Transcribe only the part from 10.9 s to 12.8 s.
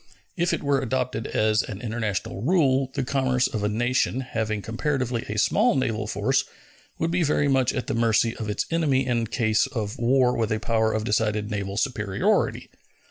of decided naval superiority.